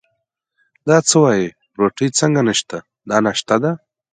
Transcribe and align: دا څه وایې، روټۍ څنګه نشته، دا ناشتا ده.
دا 0.87 0.97
څه 1.07 1.15
وایې، 1.23 1.49
روټۍ 1.79 2.09
څنګه 2.19 2.41
نشته، 2.47 2.77
دا 3.09 3.17
ناشتا 3.25 3.55
ده. 3.63 3.71